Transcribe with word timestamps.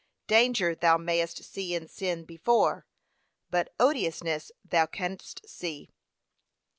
Danger 0.25 0.73
thou 0.73 0.97
mayest 0.97 1.43
see 1.43 1.75
in 1.75 1.87
sin 1.87 2.25
before, 2.25 2.87
but 3.51 3.71
odiousness 3.79 4.51
thou 4.65 4.87
canst 4.87 5.43
not. 5.61 5.85